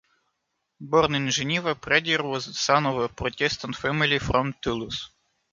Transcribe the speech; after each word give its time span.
Born 0.79 1.13
in 1.13 1.29
Geneva, 1.29 1.75
Pradier 1.75 2.23
was 2.23 2.47
the 2.47 2.53
son 2.53 2.87
of 2.87 2.97
a 2.97 3.07
Protestant 3.07 3.75
family 3.75 4.17
from 4.17 4.55
Toulouse. 4.59 5.11